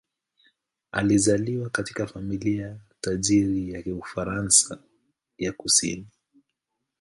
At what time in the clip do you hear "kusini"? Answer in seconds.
5.53-6.07